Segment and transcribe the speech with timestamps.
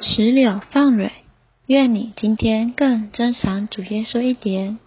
[0.00, 1.12] 石榴放蕊，
[1.66, 4.78] 愿你今天更珍赏主耶稣一点。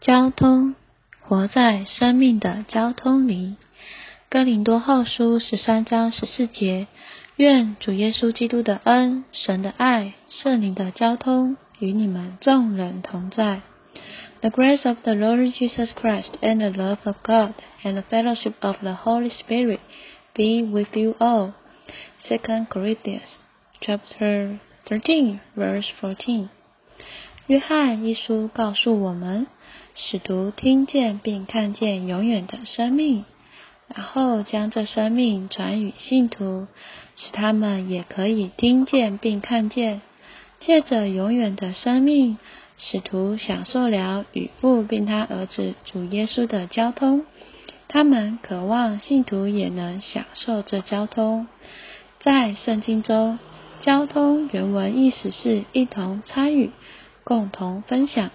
[0.00, 0.74] 交通，
[1.20, 3.56] 活在生命的交通里。
[4.28, 6.86] 哥林多后书十三章十四节，
[7.36, 13.62] 愿主耶稣基督的恩、神的爱、圣灵的交通与你们众人同在。
[14.40, 18.76] The grace of the Lord Jesus Christ and the love of God and the fellowship of
[18.80, 19.80] the Holy Spirit
[20.34, 21.52] be with you all.
[22.28, 23.22] Second Corinthians
[23.84, 26.48] chapter thirteen verse fourteen.
[27.48, 29.48] 约翰一书告诉我们，
[29.96, 33.24] 使徒听见并看见永远的生命，
[33.92, 36.68] 然后将这生命传与信徒，
[37.16, 40.00] 使他们也可以听见并看见。
[40.60, 42.38] 借着永远的生命，
[42.78, 47.26] 使徒享受了与父并他儿子主耶稣的交通。
[47.88, 51.48] 他们渴望信徒也能享受这交通。
[52.20, 53.40] 在圣经中，
[53.82, 56.70] 交通原文意思是一同参与、
[57.24, 58.30] 共同分享，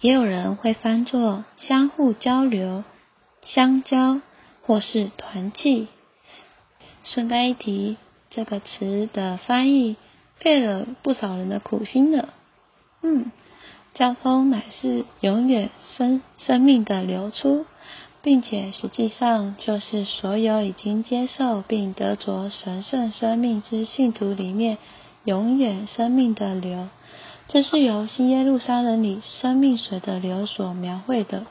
[0.00, 2.82] 也有人会翻作相互交流、
[3.42, 4.20] 相交
[4.62, 5.86] 或是团契。
[7.04, 7.98] 顺带一提，
[8.30, 9.94] 这个词的翻译
[10.40, 12.30] 费了不少人的苦心呢。
[13.00, 13.30] 嗯，
[13.94, 17.64] 交通乃是永远生生命的流出。
[18.24, 24.78] 并且实际上就是所有已经接受并得着神圣生命之信徒里面
[25.24, 26.88] 永远生命的流，
[27.48, 31.44] 这是由新耶路撒冷里生命水的流所描绘的。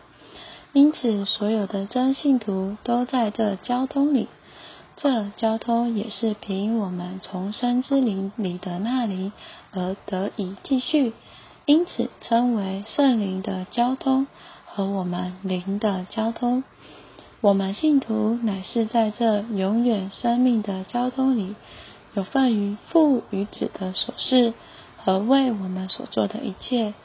[0.71, 4.27] 因此，所有的真信徒都在这交通里，
[4.95, 9.31] 这交通也是凭我们重生之灵里的那灵
[9.71, 11.13] 而得以继续，
[11.65, 14.25] 因此称为圣灵的交通。
[14.75, 16.63] 和我们灵的交通，
[17.41, 21.55] 我们信徒乃是在这永远生命的交通里，
[22.15, 24.53] 有份于父与子的所事
[24.97, 26.95] 和为我们所做的一切。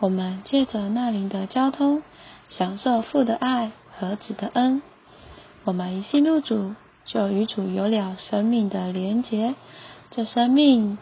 [0.00, 2.02] 我们借着那灵的交通，
[2.48, 4.82] 享受父的爱和子的恩。
[5.62, 9.54] 我们一信入主，就与主有了生命的连结，
[10.10, 10.98] 这生命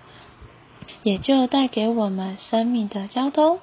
[1.03, 3.59] 也就带给我们生命的交通。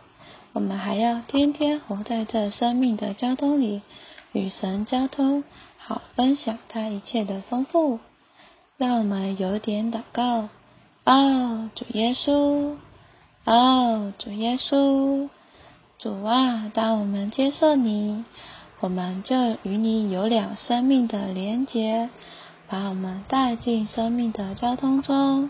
[0.54, 3.82] 我们还要天天活在这生命的交通里，
[4.32, 5.44] 与神交通，
[5.78, 8.00] 好分享他一切的丰富。
[8.78, 10.50] 让我们有点祷告。
[11.04, 12.76] 哦，主耶稣，
[13.46, 15.30] 哦，主耶稣，
[16.00, 18.26] 主啊，当我们接受你，
[18.80, 22.10] 我们就与你有两生命的连结，
[22.68, 25.50] 把我们带进生命的交通中。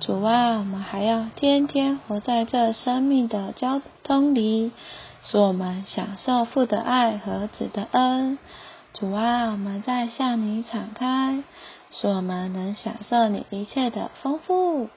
[0.00, 4.70] 主啊，我们还要天天活在这生命的交通里，
[5.22, 8.38] 使我们享受父的爱和子的恩。
[8.94, 11.42] 主啊，我们在向你敞开，
[11.90, 14.88] 使我们能享受你一切的丰富。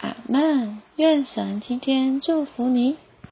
[0.00, 0.82] 阿门。
[0.96, 2.96] 愿神今天祝福你。